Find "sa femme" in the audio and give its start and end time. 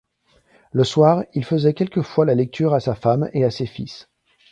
2.79-3.29